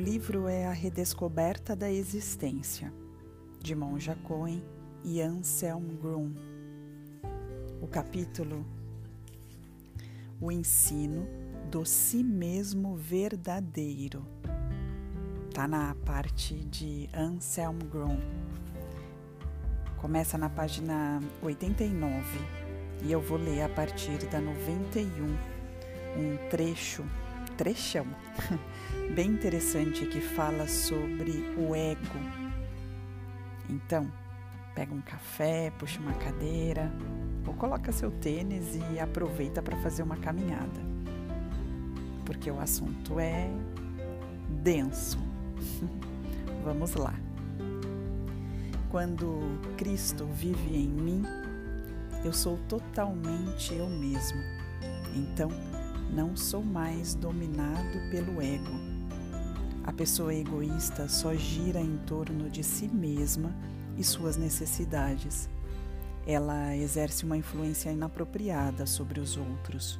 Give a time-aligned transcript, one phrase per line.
[0.00, 2.90] livro é A Redescoberta da Existência,
[3.58, 4.64] de Monja Cohen
[5.04, 6.32] e Anselm Grum.
[7.82, 8.64] O capítulo
[10.40, 11.28] O ensino
[11.70, 14.26] do si mesmo verdadeiro.
[15.48, 18.18] Está na parte de Anselm Grum.
[19.98, 22.24] Começa na página 89
[23.04, 25.26] e eu vou ler a partir da 91
[26.16, 27.04] um trecho,
[27.60, 28.06] trechão,
[29.14, 32.00] bem interessante que fala sobre o ego.
[33.68, 34.10] Então,
[34.74, 36.90] pega um café, puxa uma cadeira
[37.46, 40.80] ou coloca seu tênis e aproveita para fazer uma caminhada.
[42.24, 43.50] Porque o assunto é
[44.62, 45.18] denso.
[46.64, 47.12] Vamos lá.
[48.88, 51.22] Quando Cristo vive em mim,
[52.24, 54.40] eu sou totalmente eu mesmo.
[55.14, 55.50] Então,
[56.12, 58.72] não sou mais dominado pelo ego.
[59.84, 63.54] A pessoa egoísta só gira em torno de si mesma
[63.96, 65.48] e suas necessidades.
[66.26, 69.98] Ela exerce uma influência inapropriada sobre os outros.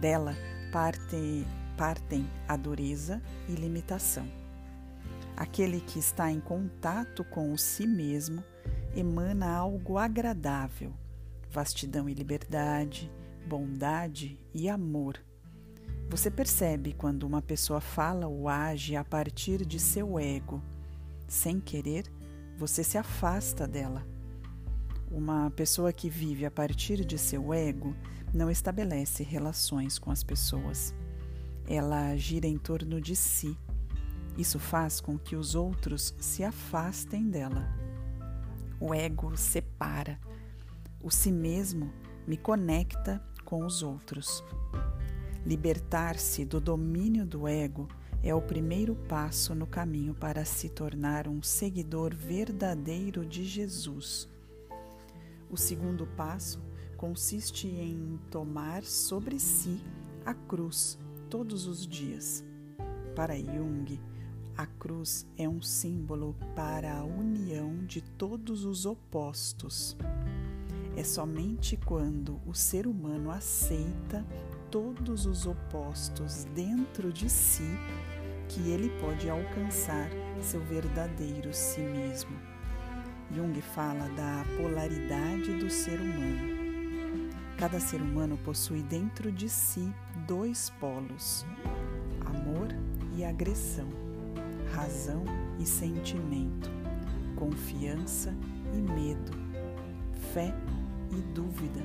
[0.00, 0.34] Dela
[0.72, 4.26] parte, partem a dureza e limitação.
[5.36, 8.42] Aquele que está em contato com o si mesmo
[8.94, 10.92] emana algo agradável,
[11.50, 13.10] vastidão e liberdade,
[13.46, 15.18] bondade e amor.
[16.08, 20.62] Você percebe quando uma pessoa fala ou age a partir de seu ego.
[21.26, 22.10] Sem querer,
[22.58, 24.06] você se afasta dela.
[25.10, 27.94] Uma pessoa que vive a partir de seu ego
[28.32, 30.94] não estabelece relações com as pessoas.
[31.66, 33.56] Ela gira em torno de si
[34.36, 37.68] isso faz com que os outros se afastem dela.
[38.80, 40.18] O ego separa,
[41.00, 41.92] o si mesmo
[42.26, 44.42] me conecta com os outros.
[45.44, 47.86] Libertar-se do domínio do ego
[48.22, 54.26] é o primeiro passo no caminho para se tornar um seguidor verdadeiro de Jesus.
[55.50, 56.62] O segundo passo
[56.96, 59.84] consiste em tomar sobre si
[60.24, 62.42] a cruz todos os dias.
[63.14, 64.00] Para Jung,
[64.56, 69.96] a cruz é um símbolo para a união de todos os opostos.
[70.96, 74.24] É somente quando o ser humano aceita
[74.70, 77.68] todos os opostos dentro de si
[78.48, 80.08] que ele pode alcançar
[80.40, 82.36] seu verdadeiro si mesmo.
[83.34, 86.54] Jung fala da polaridade do ser humano.
[87.58, 89.92] Cada ser humano possui dentro de si
[90.26, 91.44] dois polos:
[92.24, 92.68] amor
[93.16, 94.04] e agressão
[94.74, 95.24] razão
[95.58, 96.68] e sentimento,
[97.36, 98.34] confiança
[98.72, 99.32] e medo,
[100.32, 100.83] fé e
[101.20, 101.80] dúvida.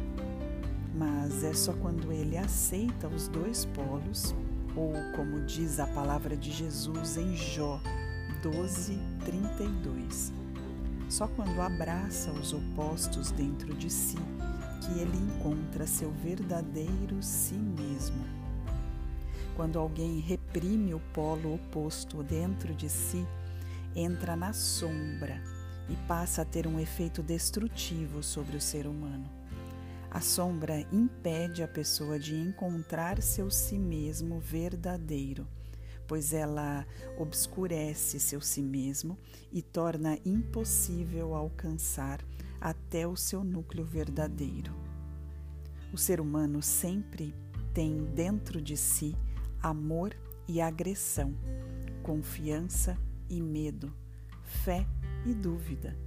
[0.95, 4.35] Mas é só quando ele aceita os dois polos,
[4.75, 7.79] ou como diz a palavra de Jesus em Jó
[8.41, 10.33] 12:32.
[11.09, 14.17] Só quando abraça os opostos dentro de si
[14.81, 18.25] que ele encontra seu verdadeiro si mesmo.
[19.55, 23.27] Quando alguém reprime o polo oposto dentro de si,
[23.95, 25.58] entra na sombra
[25.89, 29.29] e passa a ter um efeito destrutivo sobre o ser humano.
[30.11, 35.47] A sombra impede a pessoa de encontrar seu si mesmo verdadeiro,
[36.07, 36.85] pois ela
[37.17, 39.17] obscurece seu si mesmo
[39.51, 42.19] e torna impossível alcançar
[42.59, 44.73] até o seu núcleo verdadeiro.
[45.93, 47.33] O ser humano sempre
[47.73, 49.15] tem dentro de si
[49.61, 50.15] amor
[50.47, 51.35] e agressão,
[52.01, 52.97] confiança
[53.29, 53.93] e medo,
[54.43, 55.97] fé e dúvida.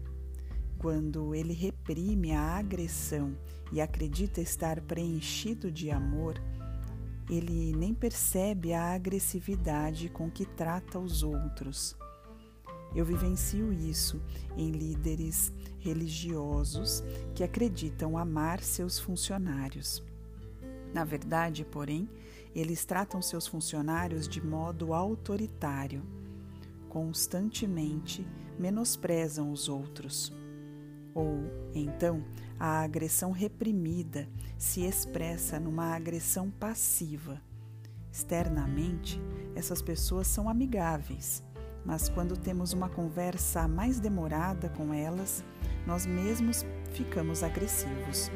[0.78, 3.36] Quando ele reprime a agressão
[3.72, 6.40] e acredita estar preenchido de amor,
[7.30, 11.96] ele nem percebe a agressividade com que trata os outros.
[12.94, 14.20] Eu vivencio isso
[14.56, 17.02] em líderes religiosos
[17.34, 20.04] que acreditam amar seus funcionários.
[20.92, 22.08] Na verdade, porém,
[22.54, 26.02] eles tratam seus funcionários de modo autoritário.
[26.90, 28.26] Constantemente
[28.58, 30.32] menosprezam os outros.
[31.14, 31.40] Ou,
[31.74, 32.24] então,
[32.58, 37.40] a agressão reprimida se expressa numa agressão passiva.
[38.10, 39.20] Externamente,
[39.54, 41.42] essas pessoas são amigáveis,
[41.84, 45.44] mas quando temos uma conversa mais demorada com elas,
[45.86, 48.30] nós mesmos ficamos agressivos.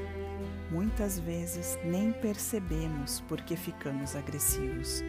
[0.70, 5.02] Muitas vezes nem percebemos porque ficamos agressivos.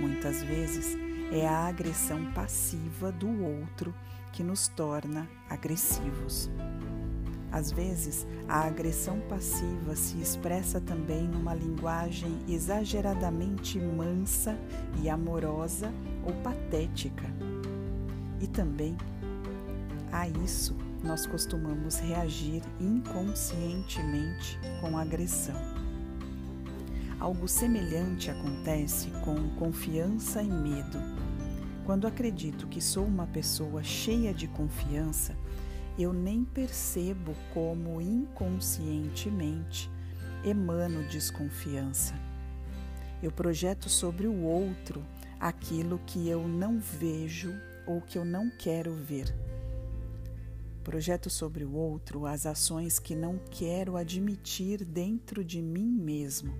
[0.00, 0.96] Muitas vezes
[1.32, 3.94] é a agressão passiva do outro
[4.32, 6.50] que nos torna agressivos.
[7.50, 14.58] Às vezes, a agressão passiva se expressa também numa linguagem exageradamente mansa
[15.02, 15.92] e amorosa
[16.24, 17.24] ou patética.
[18.40, 18.96] E também
[20.12, 25.77] a isso nós costumamos reagir inconscientemente com agressão.
[27.20, 30.98] Algo semelhante acontece com confiança e medo.
[31.84, 35.36] Quando acredito que sou uma pessoa cheia de confiança,
[35.98, 39.90] eu nem percebo como inconscientemente
[40.44, 42.14] emano desconfiança.
[43.20, 45.04] Eu projeto sobre o outro
[45.40, 47.52] aquilo que eu não vejo
[47.84, 49.34] ou que eu não quero ver.
[50.84, 56.54] Projeto sobre o outro as ações que não quero admitir dentro de mim mesmo.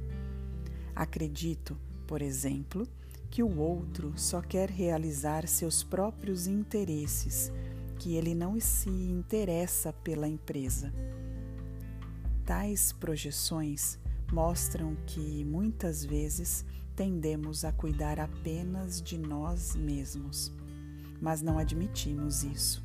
[0.98, 1.78] Acredito,
[2.08, 2.84] por exemplo,
[3.30, 7.52] que o outro só quer realizar seus próprios interesses
[8.00, 10.92] que ele não se interessa pela empresa.
[12.44, 13.96] Tais projeções
[14.32, 16.64] mostram que muitas vezes
[16.96, 20.52] tendemos a cuidar apenas de nós mesmos,
[21.20, 22.82] mas não admitimos isso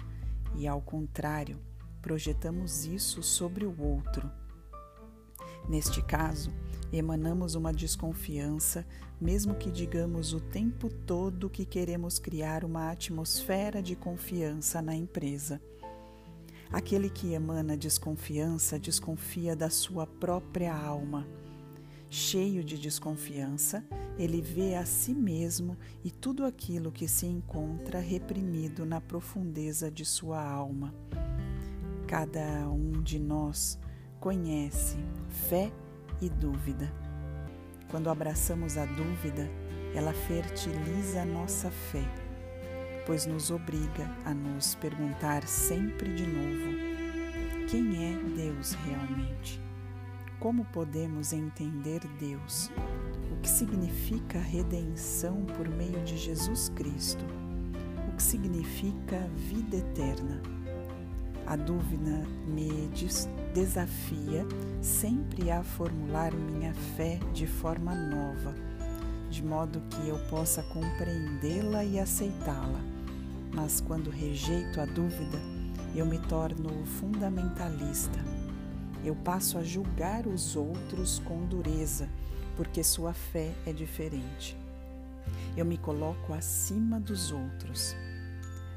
[0.55, 1.59] e, ao contrário,
[1.99, 4.31] projetamos isso sobre o outro.
[5.67, 6.53] Neste caso,
[6.93, 8.85] emanamos uma desconfiança,
[9.19, 15.59] mesmo que digamos o tempo todo que queremos criar uma atmosfera de confiança na empresa.
[16.71, 21.27] Aquele que emana desconfiança desconfia da sua própria alma.
[22.09, 23.83] Cheio de desconfiança,
[24.17, 30.05] ele vê a si mesmo e tudo aquilo que se encontra reprimido na profundeza de
[30.05, 30.93] sua alma.
[32.07, 33.79] Cada um de nós
[34.19, 34.97] conhece
[35.49, 35.71] fé
[36.25, 36.91] e dúvida.
[37.89, 39.49] Quando abraçamos a dúvida,
[39.93, 42.03] ela fertiliza a nossa fé,
[43.05, 49.61] pois nos obriga a nos perguntar sempre de novo: quem é Deus realmente?
[50.39, 52.71] Como podemos entender Deus?
[53.31, 57.25] O que significa redenção por meio de Jesus Cristo?
[58.07, 60.41] O que significa vida eterna?
[61.45, 62.89] A dúvida me
[63.53, 64.45] desafia
[64.81, 68.55] sempre a formular minha fé de forma nova,
[69.29, 72.79] de modo que eu possa compreendê-la e aceitá-la.
[73.53, 75.37] Mas quando rejeito a dúvida,
[75.93, 78.19] eu me torno fundamentalista.
[79.03, 82.07] Eu passo a julgar os outros com dureza,
[82.55, 84.57] porque sua fé é diferente.
[85.57, 87.95] Eu me coloco acima dos outros.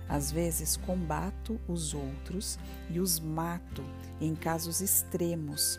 [0.08, 1.35] Às vezes combato
[1.68, 2.58] os outros
[2.90, 3.82] e os mato
[4.20, 5.78] em casos extremos,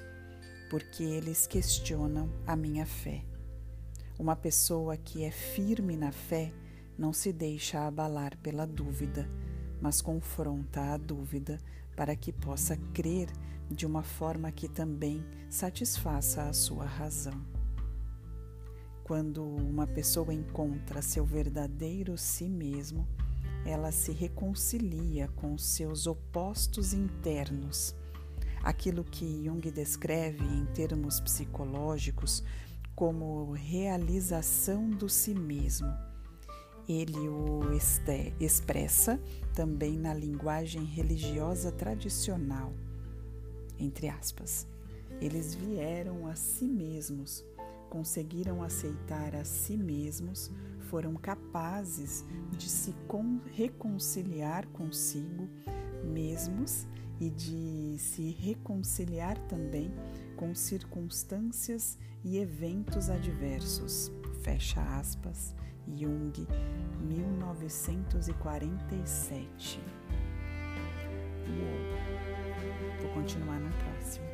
[0.70, 3.24] porque eles questionam a minha fé.
[4.20, 6.52] Uma pessoa que é firme na fé
[6.98, 9.30] não se deixa abalar pela dúvida,
[9.82, 11.60] mas confronta a dúvida
[11.96, 13.30] para que possa crer
[13.70, 17.46] de uma forma que também satisfaça a sua razão.
[19.04, 23.08] Quando uma pessoa encontra seu verdadeiro si mesmo,
[23.66, 27.96] ela se reconcilia com seus opostos internos.
[28.64, 32.44] Aquilo que Jung descreve em termos psicológicos
[32.96, 35.94] como realização do si mesmo.
[36.88, 37.62] Ele o
[38.40, 39.22] expressa
[39.54, 42.74] também na linguagem religiosa tradicional.
[43.78, 44.66] Entre aspas,
[45.20, 47.46] eles vieram a si mesmos,
[47.90, 50.50] conseguiram aceitar a si mesmos
[50.90, 52.94] foram capazes de se
[53.54, 55.50] reconciliar consigo
[56.04, 56.86] mesmos
[57.20, 59.92] e de se reconciliar também
[60.36, 64.12] com circunstâncias e eventos adversos.
[64.44, 65.54] Fecha aspas,
[65.96, 66.48] Jung,
[67.02, 69.82] 1947.
[71.48, 71.88] Uou.
[73.02, 74.28] Vou continuar na próxima.